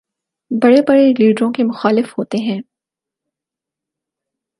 [0.51, 2.59] بڑے بڑے لیڈروں کے مخالف ہوتے ہیں۔